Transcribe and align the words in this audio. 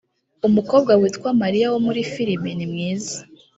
Umukobwa 0.47 0.91
witwa 1.01 1.29
Maria 1.41 1.67
wo 1.73 1.79
muri 1.85 2.01
filime 2.13 2.49
ni 2.57 2.65
mwiza 2.71 3.17